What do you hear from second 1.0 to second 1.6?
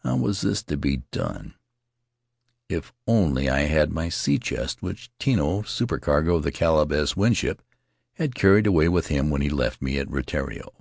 done?